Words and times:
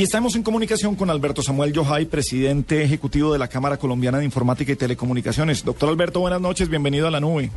Y 0.00 0.04
estamos 0.04 0.34
en 0.34 0.42
comunicación 0.42 0.96
con 0.96 1.10
Alberto 1.10 1.42
Samuel 1.42 1.74
Yojay, 1.74 2.06
presidente 2.06 2.82
ejecutivo 2.82 3.34
de 3.34 3.38
la 3.38 3.48
Cámara 3.48 3.76
Colombiana 3.76 4.16
de 4.16 4.24
Informática 4.24 4.72
y 4.72 4.76
Telecomunicaciones. 4.76 5.62
Doctor 5.62 5.90
Alberto, 5.90 6.20
buenas 6.20 6.40
noches, 6.40 6.70
bienvenido 6.70 7.06
a 7.06 7.10
la 7.10 7.20
nube. 7.20 7.50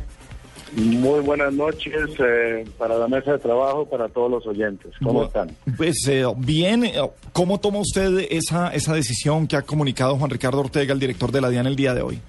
Muy 0.76 1.20
buenas 1.20 1.54
noches 1.54 2.10
eh, 2.18 2.66
para 2.76 2.98
la 2.98 3.08
mesa 3.08 3.32
de 3.32 3.38
trabajo, 3.38 3.88
para 3.88 4.10
todos 4.10 4.30
los 4.30 4.46
oyentes. 4.46 4.92
¿Cómo 5.02 5.24
están? 5.24 5.56
Pues 5.78 6.06
eh, 6.06 6.26
bien, 6.36 6.84
eh, 6.84 6.92
¿cómo 7.32 7.60
toma 7.60 7.78
usted 7.78 8.26
esa, 8.30 8.74
esa 8.74 8.92
decisión 8.92 9.46
que 9.46 9.56
ha 9.56 9.62
comunicado 9.62 10.14
Juan 10.16 10.28
Ricardo 10.28 10.60
Ortega, 10.60 10.92
el 10.92 11.00
director 11.00 11.32
de 11.32 11.40
la 11.40 11.48
DIAN, 11.48 11.66
el 11.66 11.76
día 11.76 11.94
de 11.94 12.02
hoy? 12.02 12.20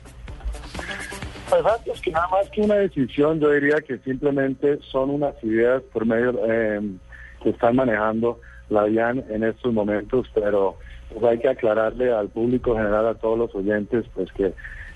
Pues 1.50 1.66
antes 1.66 2.00
que 2.00 2.11
nada 2.11 2.29
más 2.29 2.50
que 2.52 2.61
una 2.61 2.75
decisión, 2.75 3.41
yo 3.41 3.52
diría 3.52 3.82
que 3.86 3.97
simplemente 3.97 4.79
son 4.93 5.09
unas 5.09 5.36
ideas 5.43 5.84
por 5.91 6.05
medio 6.05 6.39
que 7.43 7.50
están 7.50 7.75
manejando 7.75 8.39
la 8.70 8.86
DIAN 8.86 9.23
en 9.29 9.43
estos 9.43 9.73
momentos, 9.73 10.27
pero 10.34 10.77
pues 11.13 11.23
hay 11.23 11.39
que 11.39 11.50
aclararle 11.50 12.12
al 12.12 12.30
público 12.30 12.76
general, 12.76 13.08
a 13.08 13.16
todos 13.16 13.38
los 13.38 13.55
oyentes, 13.55 14.05
pues 14.13 14.31
que 14.34 14.53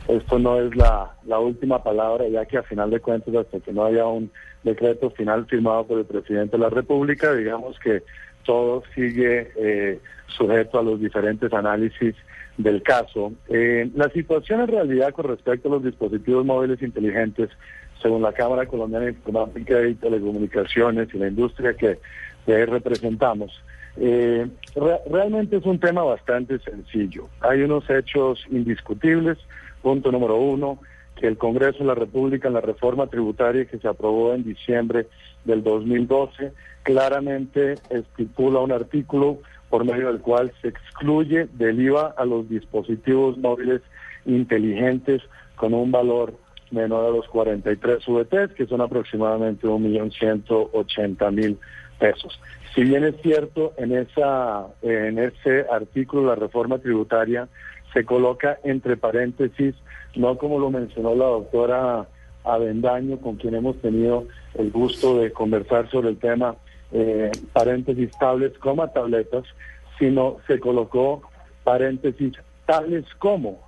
esto 0.08 0.40
no 0.40 0.60
es 0.60 0.76
la, 0.76 1.12
la 1.26 1.40
última 1.40 1.84
palabra, 1.84 2.28
ya 2.28 2.46
que 2.46 2.58
a 2.58 2.64
final 2.64 2.90
de 2.90 3.00
cuentas, 3.00 3.36
hasta 3.36 3.60
que 3.60 3.72
no 3.72 3.86
haya 3.86 4.08
un 4.08 4.32
decreto 4.64 5.12
final 5.12 5.46
firmado 5.46 5.86
por 5.86 6.00
el 6.00 6.06
presidente 6.06 6.58
de 6.58 6.64
la 6.64 6.70
República, 6.70 7.34
digamos 7.34 7.78
que 7.80 8.04
todo 8.44 8.84
sigue 8.96 9.52
eh, 9.56 10.00
sujeto 10.28 10.80
a 10.80 10.84
los 10.84 11.00
diferentes 11.00 11.54
análisis 11.54 12.16
del 12.58 12.82
caso. 12.82 13.34
Eh, 13.48 13.90
la 13.96 14.10
situación 14.10 14.62
en 14.62 14.68
realidad 14.68 15.14
con 15.14 15.26
respecto 15.26 15.68
a 15.68 15.72
los 15.74 15.84
dispositivos 15.84 16.46
móviles 16.46 16.82
inteligentes, 16.82 17.50
según 18.02 18.22
la 18.22 18.34
Cámara 18.34 18.66
Colombiana 18.66 19.06
de 19.06 19.12
Informática 19.12 19.86
y 19.86 19.96
Telecomunicaciones 19.96 21.10
y 21.14 21.18
la 21.18 21.28
industria 21.28 21.74
que 21.74 22.00
que 22.50 22.66
representamos. 22.66 23.52
Eh, 23.98 24.48
realmente 25.10 25.58
es 25.58 25.66
un 25.66 25.80
tema 25.80 26.04
bastante 26.04 26.58
sencillo. 26.60 27.28
Hay 27.42 27.62
unos 27.62 27.88
hechos 27.90 28.44
indiscutibles. 28.50 29.38
Punto 29.82 30.12
número 30.12 30.36
uno, 30.38 30.80
que 31.16 31.28
el 31.28 31.38
Congreso 31.38 31.80
de 31.80 31.86
la 31.86 31.96
República 31.96 32.48
en 32.48 32.56
la 32.56 32.62
reforma 32.62 33.08
tributaria 33.08 33.66
que 33.66 33.78
se 33.78 33.88
aprobó 33.88 34.34
en 34.34 34.44
diciembre 34.44 35.08
del 35.46 35.64
2012 35.64 36.54
claramente 36.84 37.76
estipula 37.90 38.60
un 38.60 38.72
artículo 38.72 39.38
por 39.70 39.86
medio 39.86 40.08
del 40.08 40.22
cual 40.22 40.52
se 40.62 40.70
excluye 40.70 41.48
del 41.54 41.80
IVA 41.80 42.16
a 42.18 42.26
los 42.26 42.50
dispositivos 42.50 43.38
móviles 43.38 43.82
inteligentes 44.26 45.22
con 45.56 45.74
un 45.74 45.92
valor 45.92 46.34
menor 46.72 47.06
a 47.06 47.10
los 47.10 47.28
43 47.28 48.06
VTs, 48.06 48.54
que 48.56 48.66
son 48.66 48.82
aproximadamente 48.82 49.68
1.180.000 49.68 51.58
pesos. 52.00 52.40
Si 52.76 52.84
bien 52.84 53.04
es 53.04 53.16
cierto, 53.22 53.74
en, 53.78 53.96
esa, 53.96 54.68
en 54.82 55.20
ese 55.20 55.66
artículo 55.72 56.28
la 56.28 56.36
reforma 56.36 56.78
tributaria 56.80 57.48
se 57.94 58.06
coloca 58.06 58.60
entre 58.64 58.98
paréntesis, 58.98 59.76
no 60.16 60.38
como 60.38 60.60
lo 60.60 60.70
mencionó 60.70 61.16
la 61.16 61.26
doctora 61.26 62.08
Avendaño, 62.44 63.20
con 63.20 63.36
quien 63.36 63.56
hemos 63.56 63.78
tenido 63.82 64.26
el 64.56 64.72
gusto 64.72 65.18
de 65.20 65.32
conversar 65.32 65.90
sobre 65.90 66.10
el 66.10 66.18
tema, 66.18 66.56
eh, 66.92 67.32
paréntesis 67.54 68.12
tablets, 68.20 68.58
coma 68.60 68.88
tabletas, 68.90 69.44
sino 69.98 70.38
se 70.48 70.60
colocó 70.60 71.22
paréntesis 71.64 72.34
tales 72.66 73.06
como 73.18 73.60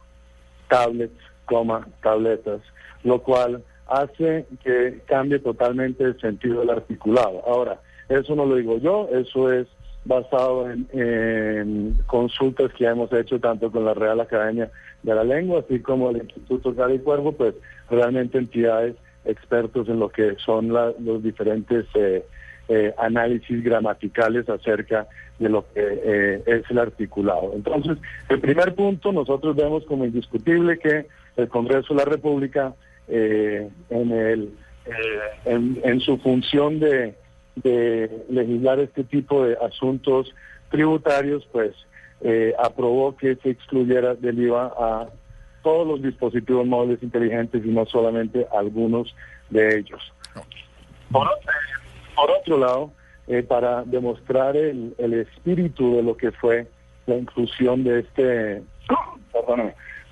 tablets, 0.69 1.19
coma 1.45 1.87
tabletas, 2.01 2.61
lo 3.03 3.21
cual 3.21 3.63
hace 3.87 4.45
que 4.63 5.01
cambie 5.05 5.39
totalmente 5.39 6.03
el 6.03 6.19
sentido 6.19 6.61
del 6.61 6.69
articulado. 6.69 7.43
Ahora, 7.45 7.79
eso 8.09 8.35
no 8.35 8.45
lo 8.45 8.55
digo 8.55 8.77
yo, 8.77 9.07
eso 9.11 9.51
es 9.51 9.67
basado 10.05 10.69
en, 10.71 11.97
consultas 12.07 12.71
que 12.73 12.85
hemos 12.85 13.11
hecho 13.13 13.39
tanto 13.39 13.71
con 13.71 13.85
la 13.85 13.93
Real 13.93 14.19
Academia 14.19 14.71
de 15.03 15.15
la 15.15 15.23
Lengua, 15.23 15.63
así 15.63 15.79
como 15.79 16.09
el 16.09 16.17
Instituto 16.17 16.73
y 16.89 16.99
Cuervo, 16.99 17.33
pues 17.33 17.53
realmente 17.89 18.37
entidades 18.37 18.95
expertos 19.25 19.87
en 19.87 19.99
lo 19.99 20.09
que 20.09 20.35
son 20.43 20.69
los 20.69 21.21
diferentes 21.21 21.85
eh, 21.93 22.25
eh, 22.69 22.93
análisis 22.97 23.63
gramaticales 23.63 24.49
acerca 24.49 25.07
de 25.39 25.49
lo 25.49 25.65
que 25.73 25.81
eh, 25.81 26.43
es 26.45 26.63
el 26.69 26.79
articulado. 26.79 27.51
Entonces, 27.53 27.97
el 28.29 28.39
primer 28.39 28.73
punto, 28.73 29.11
nosotros 29.11 29.55
vemos 29.55 29.83
como 29.85 30.05
indiscutible 30.05 30.79
que 30.79 31.07
el 31.37 31.47
Congreso 31.49 31.93
de 31.93 31.99
la 31.99 32.05
República, 32.05 32.73
en, 33.07 33.71
el, 33.89 34.53
en 35.45 35.99
su 35.99 36.17
función 36.19 36.79
de 36.79 37.15
de 37.55 38.25
legislar 38.29 38.79
este 38.79 39.03
tipo 39.03 39.45
de 39.45 39.57
asuntos 39.61 40.33
tributarios, 40.69 41.47
pues 41.51 41.73
eh, 42.21 42.53
aprobó 42.59 43.15
que 43.15 43.35
se 43.35 43.49
excluyera 43.49 44.15
del 44.15 44.39
IVA 44.39 44.73
a 44.77 45.09
todos 45.63 45.87
los 45.87 46.01
dispositivos 46.01 46.65
móviles 46.65 47.03
inteligentes 47.03 47.63
y 47.63 47.69
no 47.69 47.85
solamente 47.85 48.47
algunos 48.55 49.13
de 49.49 49.79
ellos. 49.79 50.01
Por, 51.11 51.27
otro 52.15 52.57
lado, 52.57 52.91
eh, 53.27 53.43
para 53.43 53.83
demostrar 53.83 54.55
el, 54.55 54.95
el, 54.97 55.13
espíritu 55.13 55.97
de 55.97 56.03
lo 56.03 56.15
que 56.15 56.31
fue 56.31 56.67
la 57.05 57.17
inclusión 57.17 57.83
de 57.83 57.99
este, 57.99 58.63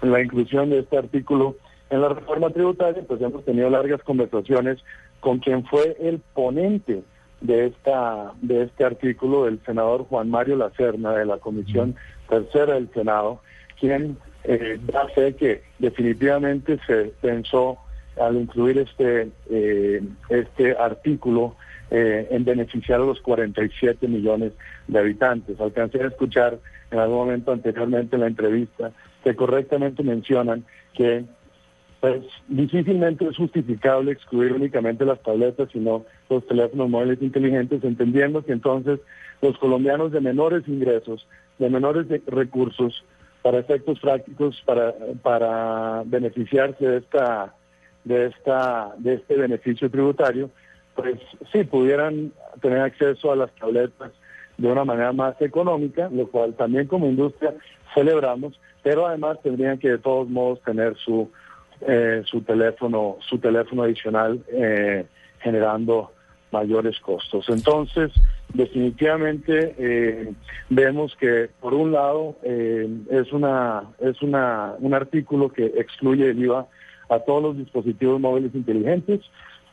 la 0.02 0.22
inclusión 0.22 0.70
de 0.70 0.80
este 0.80 0.98
artículo 0.98 1.56
en 1.90 2.02
la 2.02 2.10
reforma 2.10 2.50
tributaria, 2.50 3.04
pues 3.08 3.22
hemos 3.22 3.44
tenido 3.46 3.70
largas 3.70 4.02
conversaciones 4.04 4.80
con 5.20 5.40
quien 5.40 5.66
fue 5.66 5.98
el 6.00 6.20
ponente 6.34 7.02
de 7.42 7.68
esta 7.68 8.34
de 8.42 8.64
este 8.64 8.84
artículo 8.84 9.46
del 9.46 9.60
senador 9.66 10.06
Juan 10.06 10.30
Mario 10.30 10.58
Lacerna 10.58 11.14
de 11.14 11.26
la 11.26 11.38
Comisión 11.38 11.96
Tercera 12.28 12.74
del 12.76 12.90
Senado, 12.94 13.42
quien 13.80 14.18
eh, 14.44 14.80
da 14.82 15.08
fe 15.10 15.36
que 15.36 15.64
definitivamente 15.80 16.80
se 16.86 17.14
pensó 17.22 17.78
al 18.20 18.36
incluir 18.36 18.78
este 18.78 19.30
eh, 19.50 20.02
este 20.30 20.78
artículo 20.78 21.56
eh, 21.92 22.28
en 22.30 22.44
beneficiar 22.46 23.02
a 23.02 23.06
los 23.06 23.20
47 23.22 24.08
millones 24.08 24.52
de 24.88 25.00
habitantes. 25.00 25.60
Alcancé 25.60 26.04
a 26.04 26.08
escuchar 26.08 26.60
en 26.92 27.00
algún 27.00 27.18
momento 27.18 27.52
anteriormente 27.52 28.16
en 28.16 28.22
la 28.22 28.28
entrevista 28.28 28.92
que 29.24 29.36
correctamente 29.36 30.04
mencionan 30.04 30.66
que 30.94 31.26
pues 32.00 32.24
difícilmente 32.48 33.26
es 33.26 33.36
justificable 33.36 34.14
excluir 34.14 34.54
únicamente 34.54 35.04
las 35.04 35.22
tabletas, 35.22 35.70
sino 35.74 36.06
los 36.30 36.48
teléfonos 36.48 36.90
móviles 36.90 37.22
inteligentes, 37.22 37.84
entendiendo 37.84 38.44
que 38.44 38.54
entonces 38.54 39.02
los 39.42 39.58
colombianos 39.58 40.12
de 40.14 40.22
menores 40.22 40.66
ingresos, 40.68 41.28
de 41.58 41.70
menores 41.70 42.08
recursos, 42.28 43.04
para 43.42 43.60
efectos 43.60 44.00
prácticos, 44.00 44.62
para, 44.66 44.94
para 45.22 46.04
beneficiarse 46.06 46.86
de 46.86 46.98
esta, 46.98 47.54
de 48.04 48.28
esta, 48.28 48.94
de 48.98 49.16
este 49.16 49.36
beneficio 49.36 49.90
tributario, 49.90 50.50
pues 50.96 51.16
sí 51.52 51.64
pudieran 51.64 52.32
tener 52.62 52.80
acceso 52.80 53.32
a 53.32 53.36
las 53.36 53.52
tabletas 53.56 54.12
de 54.58 54.68
una 54.68 54.84
manera 54.84 55.14
más 55.14 55.42
económica, 55.42 56.10
lo 56.12 56.28
cual 56.28 56.54
también 56.56 56.88
como 56.88 57.08
industria 57.08 57.56
celebramos, 57.94 58.60
pero 58.84 59.08
además 59.08 59.38
tendrían 59.42 59.78
que 59.78 59.90
de 59.90 59.98
todos 59.98 60.30
modos 60.30 60.62
tener 60.62 60.96
su 60.98 61.30
eh, 61.82 62.24
su 62.26 62.42
teléfono, 62.42 63.16
su 63.22 63.38
teléfono 63.38 63.84
adicional 63.84 64.44
eh, 64.52 65.06
generando 65.40 66.12
mayores 66.52 67.00
costos. 67.00 67.48
Entonces, 67.48 68.12
definitivamente 68.54 69.76
eh, 69.78 70.34
vemos 70.68 71.16
que 71.16 71.50
por 71.62 71.74
un 71.74 71.94
lado 71.94 72.36
es 72.44 73.32
una 73.32 73.84
es 74.00 74.22
una 74.22 74.74
un 74.80 74.94
artículo 74.94 75.54
que 75.54 75.68
excluye 75.68 76.30
el 76.30 76.44
IVA 76.44 76.68
a 77.08 77.20
todos 77.20 77.44
los 77.44 77.58
dispositivos 77.58 78.20
móviles 78.20 78.54
inteligentes. 78.54 79.22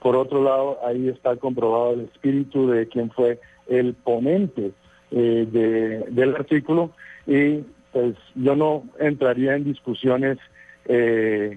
Por 0.00 0.14
otro 0.14 0.44
lado, 0.44 0.78
ahí 0.86 1.08
está 1.08 1.34
comprobado 1.34 1.94
el 1.94 2.02
espíritu 2.02 2.68
de 2.68 2.86
quien 2.86 3.10
fue 3.10 3.40
el 3.66 3.94
ponente 3.94 4.70
de, 5.10 6.04
del 6.08 6.36
artículo 6.36 6.92
y 7.26 7.64
pues 7.97 8.15
yo 8.34 8.54
no 8.54 8.84
entraría 8.98 9.57
en 9.57 9.65
discusiones 9.65 10.37
eh, 10.84 11.57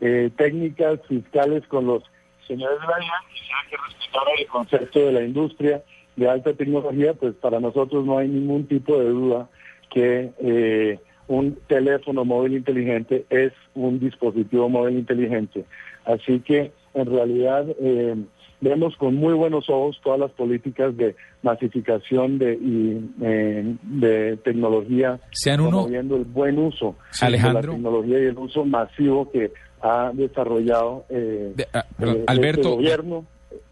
eh, 0.00 0.30
técnicas 0.34 0.98
fiscales 1.06 1.62
con 1.66 1.86
los 1.86 2.02
señores 2.46 2.80
de 2.80 2.86
la 2.86 2.96
se 2.96 3.04
hay 3.04 3.68
que 3.68 3.76
respetar 3.76 4.22
el 4.38 4.46
concepto 4.46 4.98
de 5.00 5.12
la 5.12 5.22
industria 5.24 5.82
de 6.16 6.26
alta 6.26 6.54
tecnología, 6.54 7.12
pues 7.12 7.34
para 7.34 7.60
nosotros 7.60 8.06
no 8.06 8.16
hay 8.16 8.28
ningún 8.28 8.66
tipo 8.66 8.98
de 8.98 9.10
duda 9.10 9.50
que 9.90 10.32
eh, 10.38 11.00
un 11.26 11.58
teléfono 11.66 12.24
móvil 12.24 12.54
inteligente 12.54 13.26
es 13.28 13.52
un 13.74 14.00
dispositivo 14.00 14.70
móvil 14.70 14.96
inteligente. 14.96 15.66
Así 16.06 16.40
que 16.40 16.72
en 16.94 17.14
realidad 17.14 17.66
eh, 17.78 18.16
vemos 18.60 18.96
con 18.96 19.14
muy 19.14 19.34
buenos 19.34 19.68
ojos 19.68 20.00
todas 20.02 20.18
las 20.18 20.30
políticas 20.32 20.96
de 20.96 21.14
masificación 21.42 22.38
de, 22.38 22.54
y, 22.54 23.10
eh, 23.22 23.76
de 23.82 24.36
tecnología, 24.38 25.20
Sean 25.32 25.60
uno, 25.60 25.70
promoviendo 25.70 26.16
el 26.16 26.24
buen 26.24 26.58
uso 26.58 26.96
de 27.20 27.30
la 27.30 27.60
tecnología 27.60 28.18
y 28.18 28.26
el 28.26 28.38
uso 28.38 28.64
masivo 28.64 29.30
que 29.30 29.52
ha 29.80 30.10
desarrollado 30.12 31.04
eh, 31.08 31.54
ah, 31.72 31.84
este 31.98 32.24
Alberto, 32.26 32.70
gobierno. 32.70 33.24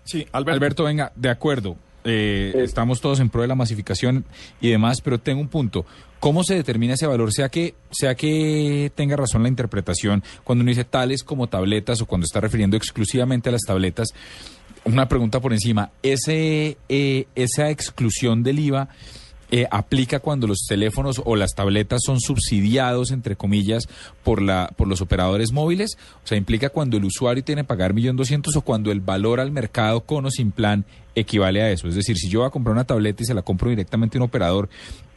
Sí, 0.04 0.26
Alberto. 0.32 0.84
venga, 0.84 1.12
de 1.16 1.30
acuerdo. 1.30 1.76
eh, 2.04 2.52
estamos 2.58 3.00
todos 3.00 3.18
en 3.18 3.28
pro 3.28 3.42
de 3.42 3.48
la 3.48 3.56
masificación 3.56 4.24
y 4.60 4.70
demás, 4.70 5.00
pero 5.00 5.18
tengo 5.18 5.40
un 5.40 5.48
punto. 5.48 5.84
¿Cómo 6.20 6.44
se 6.44 6.54
determina 6.54 6.94
ese 6.94 7.06
valor? 7.06 7.32
Sea 7.32 7.48
que, 7.48 7.74
sea 7.90 8.14
que 8.14 8.90
tenga 8.94 9.16
razón 9.16 9.42
la 9.42 9.48
interpretación 9.48 10.22
cuando 10.44 10.62
uno 10.62 10.70
dice 10.70 10.84
tales 10.84 11.22
como 11.22 11.48
tabletas 11.48 12.00
o 12.00 12.06
cuando 12.06 12.24
está 12.24 12.40
refiriendo 12.40 12.76
exclusivamente 12.76 13.48
a 13.48 13.52
las 13.52 13.62
tabletas. 13.62 14.08
Una 14.86 15.08
pregunta 15.08 15.40
por 15.40 15.52
encima. 15.52 15.90
Eh, 16.04 17.26
esa 17.34 17.70
exclusión 17.70 18.44
del 18.44 18.60
IVA 18.60 18.88
eh, 19.50 19.66
aplica 19.68 20.20
cuando 20.20 20.46
los 20.46 20.64
teléfonos 20.68 21.20
o 21.24 21.34
las 21.34 21.54
tabletas 21.54 22.02
son 22.04 22.20
subsidiados, 22.20 23.10
entre 23.10 23.34
comillas, 23.34 23.88
por, 24.22 24.40
la, 24.40 24.72
por 24.76 24.86
los 24.86 25.00
operadores 25.00 25.52
móviles? 25.52 25.98
O 26.22 26.26
sea, 26.26 26.38
implica 26.38 26.68
cuando 26.68 26.96
el 26.96 27.04
usuario 27.04 27.42
tiene 27.42 27.62
que 27.62 27.66
pagar 27.66 27.94
1.200.000 27.94 28.56
o 28.56 28.60
cuando 28.60 28.92
el 28.92 29.00
valor 29.00 29.40
al 29.40 29.50
mercado 29.50 30.02
con 30.02 30.24
o 30.24 30.30
sin 30.30 30.52
plan 30.52 30.84
equivale 31.16 31.62
a 31.62 31.70
eso. 31.72 31.88
Es 31.88 31.96
decir, 31.96 32.16
si 32.16 32.28
yo 32.28 32.40
voy 32.40 32.48
a 32.48 32.50
comprar 32.50 32.72
una 32.72 32.84
tableta 32.84 33.24
y 33.24 33.26
se 33.26 33.34
la 33.34 33.42
compro 33.42 33.70
directamente 33.70 34.18
a 34.18 34.20
un 34.20 34.26
operador, 34.28 34.68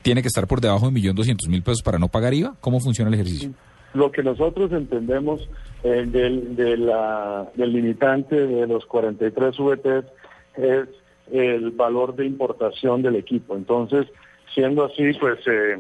¿tiene 0.02 0.24
que 0.24 0.30
estar 0.30 0.48
por 0.48 0.62
debajo 0.62 0.90
de 0.90 1.00
1.200.000 1.00 1.62
pesos 1.62 1.84
para 1.84 2.00
no 2.00 2.08
pagar 2.08 2.34
IVA? 2.34 2.56
¿Cómo 2.60 2.80
funciona 2.80 3.10
el 3.10 3.14
ejercicio? 3.14 3.54
Lo 3.94 4.12
que 4.12 4.24
nosotros 4.24 4.72
entendemos 4.72 5.50
eh, 5.84 6.06
del, 6.08 6.56
de 6.56 6.78
la, 6.78 7.50
del 7.56 7.74
limitante 7.74 8.36
de 8.36 8.68
los 8.68 8.86
43 8.86 9.58
VTs 9.58 10.06
es 10.56 10.88
el 11.32 11.72
valor 11.72 12.16
de 12.16 12.26
importación 12.26 13.02
del 13.02 13.16
equipo. 13.16 13.56
Entonces, 13.56 14.08
siendo 14.54 14.86
así, 14.86 15.14
pues 15.14 15.40
eh, 15.48 15.80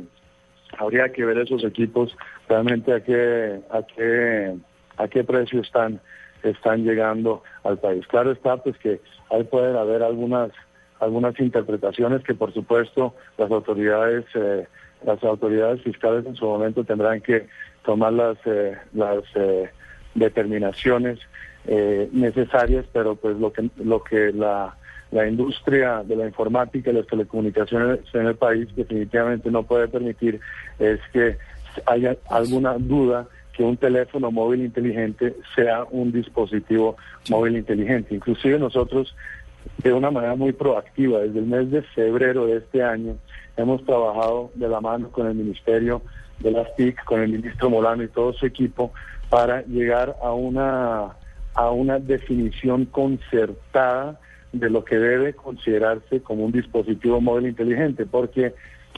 habría 0.77 1.09
que 1.09 1.25
ver 1.25 1.39
esos 1.39 1.63
equipos 1.63 2.15
realmente 2.47 2.94
a 2.94 3.01
qué, 3.01 3.59
a 3.69 3.83
qué, 3.83 4.55
a 4.97 5.07
qué 5.07 5.23
precio 5.23 5.62
están, 5.62 6.00
están 6.44 6.83
llegando 6.83 7.44
al 7.63 7.77
país. 7.77 8.05
Claro 8.07 8.31
está, 8.31 8.57
pues 8.57 8.77
que 8.77 9.01
ahí 9.31 9.44
pueden 9.44 9.75
haber 9.75 10.03
algunas, 10.03 10.51
algunas 11.00 11.39
interpretaciones 11.39 12.23
que 12.23 12.33
por 12.33 12.53
supuesto 12.53 13.15
las 13.38 13.51
autoridades, 13.51 14.25
eh, 14.35 14.67
las 15.05 15.23
autoridades 15.23 15.81
fiscales 15.81 16.25
en 16.25 16.35
su 16.35 16.45
momento 16.45 16.83
tendrán 16.83 17.21
que 17.21 17.47
tomar 17.89 18.13
las, 18.13 18.38
eh, 18.45 18.77
las 18.94 19.24
determinaciones 20.13 21.18
necesarias, 22.12 22.86
pero 22.94 23.15
pues 23.15 23.38
lo 23.38 23.51
que, 23.51 23.69
lo 23.77 24.03
que 24.03 24.31
la 24.31 24.75
la 25.12 25.27
industria 25.27 26.03
de 26.03 26.15
la 26.15 26.27
informática 26.27 26.91
y 26.91 26.94
las 26.94 27.07
telecomunicaciones 27.07 28.00
en 28.13 28.27
el 28.27 28.36
país 28.36 28.68
definitivamente 28.75 29.50
no 29.50 29.63
puede 29.63 29.88
permitir 29.88 30.39
es 30.77 31.00
que 31.12 31.38
haya 31.86 32.15
alguna 32.30 32.75
duda 32.77 33.27
que 33.53 33.63
un 33.63 33.77
teléfono 33.77 34.31
móvil 34.31 34.62
inteligente 34.62 35.36
sea 35.56 35.83
un 35.89 36.12
dispositivo 36.12 36.95
móvil 37.30 37.57
inteligente. 37.57 38.15
Inclusive 38.15 38.59
nosotros, 38.59 39.15
de 39.80 39.94
una 39.94 40.12
manera 40.12 40.36
muy 40.36 40.53
proactiva, 40.53 41.19
desde 41.19 41.39
el 41.39 41.45
mes 41.45 41.71
de 41.71 41.81
febrero 41.81 42.45
de 42.45 42.57
este 42.57 42.83
año, 42.83 43.18
hemos 43.57 43.83
trabajado 43.86 44.51
de 44.56 44.69
la 44.69 44.80
mano 44.80 45.09
con 45.09 45.27
el 45.27 45.36
Ministerio 45.36 46.01
de 46.39 46.51
las 46.51 46.75
TIC, 46.75 47.03
con 47.03 47.21
el 47.21 47.31
ministro 47.31 47.69
Molano 47.69 48.03
y 48.03 48.07
todo 48.07 48.33
su 48.33 48.45
equipo, 48.45 48.94
para 49.30 49.62
llegar 49.63 50.15
a 50.21 50.31
una, 50.33 51.15
a 51.53 51.69
una 51.71 52.00
definición 52.00 52.86
concertada 52.86 54.19
de 54.51 54.69
lo 54.69 54.83
que 54.83 54.97
debe 54.97 55.33
considerarse 55.33 56.21
como 56.21 56.45
un 56.45 56.51
dispositivo 56.51 57.21
móvil 57.21 57.47
inteligente, 57.47 58.06
porque 58.06 58.53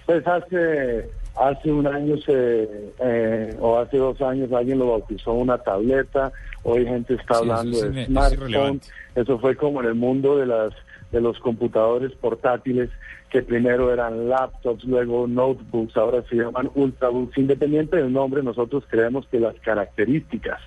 pues 0.05 0.25
hace 0.25 1.09
hace 1.35 1.71
un 1.71 1.87
año 1.87 2.17
se, 2.17 2.93
eh, 2.99 3.55
o 3.59 3.77
hace 3.77 3.97
dos 3.97 4.21
años 4.21 4.51
alguien 4.51 4.79
lo 4.79 4.91
bautizó 4.91 5.33
una 5.33 5.57
tableta, 5.57 6.31
hoy 6.63 6.85
gente 6.85 7.13
está 7.15 7.37
hablando 7.37 7.89
de 7.89 8.05
smartphone, 8.05 8.81
eso 9.15 9.39
fue 9.39 9.55
como 9.55 9.81
en 9.81 9.87
el 9.87 9.95
mundo 9.95 10.37
de 10.37 10.45
las 10.45 10.73
de 11.11 11.21
los 11.21 11.39
computadores 11.39 12.11
portátiles 12.13 12.89
que 13.29 13.41
primero 13.41 13.93
eran 13.93 14.29
laptops, 14.29 14.83
luego 14.83 15.27
notebooks, 15.27 15.95
ahora 15.97 16.23
se 16.29 16.35
llaman 16.35 16.69
ultrabooks. 16.75 17.37
Independiente 17.37 17.97
del 17.97 18.11
nombre, 18.11 18.43
nosotros 18.43 18.83
creemos 18.89 19.25
que 19.27 19.39
las 19.39 19.55
características 19.59 20.59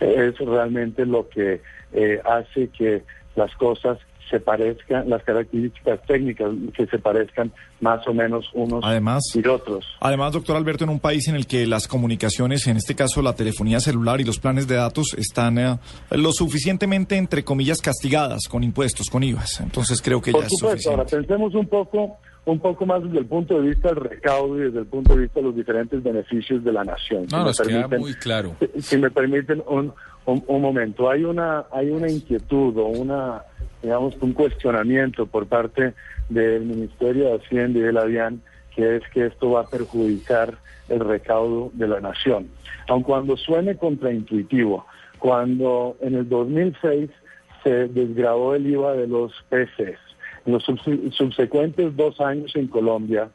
es 0.00 0.38
realmente 0.38 1.06
lo 1.06 1.28
que 1.28 1.62
eh, 1.92 2.20
hace 2.24 2.68
que 2.68 3.02
las 3.34 3.54
cosas 3.56 3.98
se 4.30 4.40
parezcan, 4.40 5.08
las 5.08 5.22
características 5.22 6.00
técnicas 6.06 6.50
que 6.74 6.86
se 6.86 6.98
parezcan 6.98 7.52
más 7.80 8.06
o 8.08 8.14
menos 8.14 8.48
unos 8.54 8.84
y 9.34 9.46
otros. 9.46 9.84
Además, 10.00 10.32
doctor 10.32 10.56
Alberto, 10.56 10.84
en 10.84 10.90
un 10.90 11.00
país 11.00 11.28
en 11.28 11.36
el 11.36 11.46
que 11.46 11.66
las 11.66 11.88
comunicaciones, 11.88 12.66
en 12.66 12.76
este 12.76 12.94
caso 12.94 13.22
la 13.22 13.34
telefonía 13.34 13.80
celular 13.80 14.20
y 14.20 14.24
los 14.24 14.38
planes 14.38 14.66
de 14.66 14.76
datos, 14.76 15.14
están 15.16 15.58
eh, 15.58 15.78
lo 16.10 16.32
suficientemente, 16.32 17.16
entre 17.16 17.44
comillas, 17.44 17.80
castigadas 17.80 18.48
con 18.48 18.62
impuestos, 18.64 19.10
con 19.10 19.22
IVAs. 19.22 19.60
Entonces 19.60 20.02
creo 20.02 20.20
que 20.20 20.32
ya 20.32 20.38
es 20.40 20.58
suficiente. 20.58 20.90
Ahora 20.90 21.04
pensemos 21.04 21.54
un 21.54 21.66
poco 21.66 22.18
un 22.46 22.60
poco 22.60 22.86
más 22.86 23.02
desde 23.02 23.18
el 23.18 23.26
punto 23.26 23.60
de 23.60 23.70
vista 23.70 23.88
del 23.88 23.96
recaudo 23.96 24.56
y 24.56 24.66
desde 24.66 24.78
el 24.78 24.86
punto 24.86 25.14
de 25.14 25.22
vista 25.22 25.40
de 25.40 25.46
los 25.46 25.56
diferentes 25.56 26.00
beneficios 26.00 26.62
de 26.62 26.72
la 26.72 26.84
nación. 26.84 27.26
No, 27.30 27.44
nos 27.44 27.60
queda 27.60 27.88
muy 27.88 28.14
claro. 28.14 28.54
Si 28.78 28.96
me 28.96 29.10
permiten 29.10 29.62
un, 29.66 29.92
un, 30.26 30.62
momento, 30.62 31.10
hay 31.10 31.24
una, 31.24 31.64
hay 31.72 31.90
una 31.90 32.08
inquietud 32.08 32.76
o 32.78 32.86
una, 32.86 33.42
digamos, 33.82 34.16
un 34.20 34.32
cuestionamiento 34.32 35.26
por 35.26 35.46
parte 35.46 35.94
del 36.28 36.64
Ministerio 36.64 37.26
de 37.26 37.36
Hacienda 37.36 37.78
y 37.78 37.82
de 37.82 37.92
la 37.92 38.04
DIAN 38.06 38.42
que 38.76 38.96
es 38.96 39.02
que 39.08 39.26
esto 39.26 39.52
va 39.52 39.62
a 39.62 39.66
perjudicar 39.66 40.58
el 40.88 41.00
recaudo 41.00 41.70
de 41.72 41.88
la 41.88 42.00
nación. 42.00 42.48
Aun 42.88 43.02
cuando 43.02 43.36
suene 43.36 43.76
contraintuitivo, 43.76 44.86
cuando 45.18 45.96
en 46.00 46.14
el 46.14 46.28
2006 46.28 47.10
se 47.64 47.88
desgrabó 47.88 48.54
el 48.54 48.66
IVA 48.66 48.92
de 48.92 49.08
los 49.08 49.32
PCs, 49.48 49.98
en 50.44 50.52
los 50.52 50.62
subsecuentes 50.62 51.96
dos 51.96 52.20
años 52.20 52.54
en 52.54 52.68
Colombia, 52.68 53.30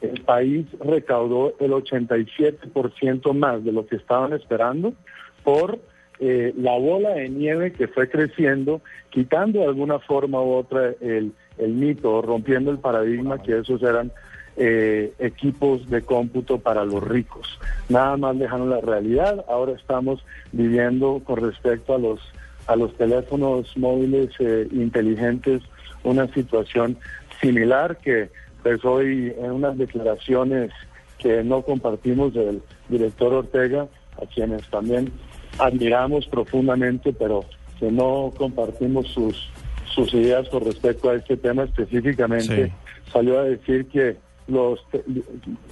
el 0.00 0.22
país 0.22 0.66
recaudó 0.80 1.54
el 1.58 1.72
87% 1.72 3.34
más 3.34 3.64
de 3.64 3.72
lo 3.72 3.86
que 3.86 3.96
estaban 3.96 4.32
esperando 4.32 4.94
por 5.42 5.78
eh, 6.18 6.52
la 6.56 6.72
bola 6.72 7.10
de 7.10 7.28
nieve 7.28 7.72
que 7.72 7.88
fue 7.88 8.08
creciendo, 8.08 8.80
quitando 9.10 9.60
de 9.60 9.66
alguna 9.66 9.98
forma 9.98 10.42
u 10.42 10.54
otra 10.54 10.92
el, 11.00 11.32
el 11.58 11.72
mito, 11.72 12.22
rompiendo 12.22 12.70
el 12.70 12.78
paradigma 12.78 13.42
que 13.42 13.58
esos 13.58 13.82
eran 13.82 14.12
eh, 14.56 15.12
equipos 15.18 15.88
de 15.90 16.02
cómputo 16.02 16.58
para 16.58 16.84
los 16.84 17.02
ricos. 17.02 17.58
Nada 17.88 18.16
más 18.16 18.36
lejano 18.36 18.66
la 18.66 18.80
realidad. 18.80 19.44
Ahora 19.48 19.72
estamos 19.72 20.24
viviendo 20.52 21.20
con 21.24 21.42
respecto 21.44 21.94
a 21.94 21.98
los 21.98 22.20
a 22.66 22.74
los 22.74 22.92
teléfonos 22.96 23.76
móviles 23.76 24.30
eh, 24.40 24.66
inteligentes 24.72 25.62
una 26.02 26.26
situación 26.32 26.98
similar 27.40 27.96
que 27.98 28.28
pues 28.62 28.84
hoy 28.84 29.32
en 29.38 29.52
unas 29.52 29.78
declaraciones 29.78 30.72
que 31.18 31.44
no 31.44 31.62
compartimos 31.62 32.34
del 32.34 32.62
director 32.88 33.32
Ortega, 33.32 33.86
a 34.20 34.26
quienes 34.26 34.68
también 34.68 35.12
admiramos 35.58 36.26
profundamente, 36.26 37.12
pero 37.12 37.44
que 37.78 37.90
no 37.90 38.32
compartimos 38.36 39.08
sus, 39.08 39.48
sus 39.86 40.12
ideas 40.14 40.48
con 40.48 40.64
respecto 40.64 41.10
a 41.10 41.16
este 41.16 41.36
tema 41.36 41.64
específicamente, 41.64 42.72
salió 43.12 43.38
a 43.38 43.44
decir 43.44 43.86
que 43.86 44.16
los, 44.48 44.80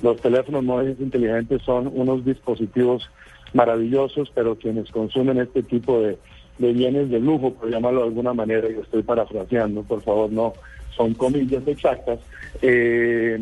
los 0.02 0.20
teléfonos 0.20 0.64
móviles 0.64 1.00
inteligentes 1.00 1.62
son 1.62 1.90
unos 1.94 2.24
dispositivos 2.24 3.08
maravillosos, 3.52 4.30
pero 4.34 4.56
quienes 4.58 4.90
consumen 4.90 5.38
este 5.38 5.62
tipo 5.62 6.00
de 6.00 6.18
de 6.58 6.72
bienes 6.72 7.10
de 7.10 7.18
lujo, 7.18 7.52
por 7.54 7.70
llamarlo 7.70 8.00
de 8.00 8.08
alguna 8.08 8.32
manera, 8.32 8.68
y 8.70 8.78
estoy 8.78 9.02
parafraseando, 9.02 9.82
por 9.82 10.02
favor, 10.02 10.30
no 10.30 10.52
son 10.96 11.14
comillas 11.14 11.66
exactas, 11.66 12.20
eh, 12.62 13.38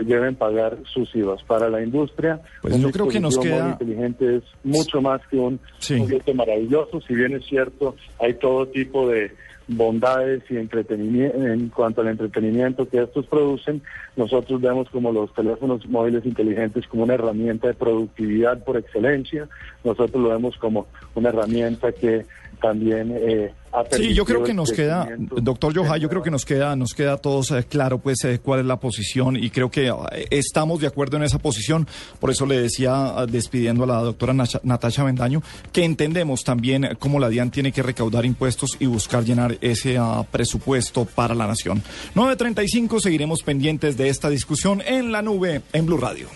deben 0.00 0.34
pagar 0.34 0.78
sus 0.92 1.14
IVAs. 1.14 1.42
Para 1.44 1.68
la 1.68 1.82
industria, 1.82 2.40
pues 2.60 2.74
un 2.74 2.82
yo 2.82 2.90
creo 2.90 3.08
que 3.08 3.20
nos 3.20 3.38
queda... 3.38 3.70
inteligente 3.70 4.36
es 4.36 4.42
mucho 4.64 5.00
más 5.00 5.20
que 5.28 5.36
un 5.38 5.60
sí. 5.78 6.02
maravilloso, 6.34 7.00
si 7.00 7.14
bien 7.14 7.34
es 7.34 7.44
cierto, 7.44 7.94
hay 8.18 8.34
todo 8.34 8.66
tipo 8.66 9.08
de 9.08 9.32
bondades 9.68 10.42
y 10.50 10.56
entretenimiento 10.56 11.46
en 11.46 11.68
cuanto 11.68 12.00
al 12.00 12.08
entretenimiento 12.08 12.88
que 12.88 13.02
estos 13.02 13.26
producen, 13.26 13.82
nosotros 14.16 14.60
vemos 14.60 14.88
como 14.90 15.12
los 15.12 15.32
teléfonos 15.34 15.86
móviles 15.88 16.26
inteligentes 16.26 16.86
como 16.88 17.04
una 17.04 17.14
herramienta 17.14 17.68
de 17.68 17.74
productividad 17.74 18.62
por 18.64 18.76
excelencia, 18.76 19.48
nosotros 19.84 20.22
lo 20.22 20.30
vemos 20.30 20.56
como 20.58 20.86
una 21.14 21.28
herramienta 21.28 21.92
que 21.92 22.26
también 22.60 23.12
eh, 23.14 23.52
Sí, 23.90 24.12
yo 24.14 24.24
creo 24.24 24.42
que 24.42 24.52
nos 24.52 24.70
queda, 24.70 25.08
doctor 25.18 25.72
Yohai, 25.72 25.98
yo 25.98 26.08
creo 26.08 26.22
que 26.22 26.30
nos 26.30 26.44
queda, 26.44 26.76
nos 26.76 26.92
queda 26.92 27.14
a 27.14 27.16
todos 27.16 27.50
eh, 27.52 27.64
claro 27.64 27.98
pues 27.98 28.22
eh, 28.24 28.38
cuál 28.42 28.60
es 28.60 28.66
la 28.66 28.78
posición 28.78 29.36
y 29.36 29.50
creo 29.50 29.70
que 29.70 29.88
eh, 29.88 30.26
estamos 30.30 30.80
de 30.80 30.86
acuerdo 30.86 31.16
en 31.16 31.22
esa 31.22 31.38
posición. 31.38 31.86
Por 32.20 32.30
eso 32.30 32.44
le 32.44 32.60
decía, 32.60 33.14
despidiendo 33.28 33.84
a 33.84 33.86
la 33.86 34.00
doctora 34.00 34.34
Natasha 34.34 35.04
Bendaño, 35.04 35.42
que 35.72 35.84
entendemos 35.84 36.44
también 36.44 36.96
cómo 36.98 37.18
la 37.18 37.28
DIAN 37.28 37.50
tiene 37.50 37.72
que 37.72 37.82
recaudar 37.82 38.26
impuestos 38.26 38.76
y 38.78 38.86
buscar 38.86 39.24
llenar 39.24 39.56
ese 39.60 39.98
uh, 39.98 40.24
presupuesto 40.30 41.04
para 41.04 41.34
la 41.34 41.46
nación. 41.46 41.82
9.35, 42.14 43.00
seguiremos 43.00 43.42
pendientes 43.42 43.96
de 43.96 44.08
esta 44.08 44.28
discusión 44.28 44.82
en 44.84 45.12
la 45.12 45.22
nube 45.22 45.62
en 45.72 45.86
Blue 45.86 45.98
Radio. 45.98 46.28